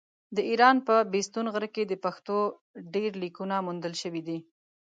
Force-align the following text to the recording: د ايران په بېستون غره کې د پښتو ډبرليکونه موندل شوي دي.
د 0.35 0.37
ايران 0.49 0.77
په 0.87 0.95
بېستون 1.13 1.45
غره 1.53 1.69
کې 1.75 1.83
د 1.87 1.93
پښتو 2.05 2.37
ډبرليکونه 2.91 3.55
موندل 3.67 3.93
شوي 4.01 4.21
دي. 4.27 4.39